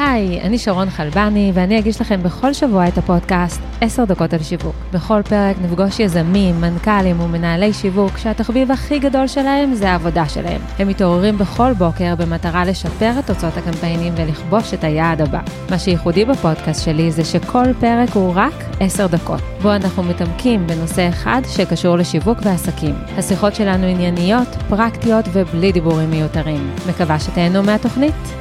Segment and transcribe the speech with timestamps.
[0.00, 4.74] היי, אני שרון חלבני, ואני אגיש לכם בכל שבוע את הפודקאסט 10 דקות על שיווק.
[4.92, 10.60] בכל פרק נפגוש יזמים, מנכ"לים ומנהלי שיווק שהתחביב הכי גדול שלהם זה העבודה שלהם.
[10.78, 15.40] הם מתעוררים בכל בוקר במטרה לשפר את תוצאות הקמפיינים ולכבוש את היעד הבא.
[15.70, 21.08] מה שייחודי בפודקאסט שלי זה שכל פרק הוא רק 10 דקות, בו אנחנו מתעמקים בנושא
[21.08, 22.94] אחד שקשור לשיווק ועסקים.
[23.18, 26.70] השיחות שלנו ענייניות, פרקטיות ובלי דיבורים מיותרים.
[26.88, 28.39] מקווה שתהנו מהתוכנית.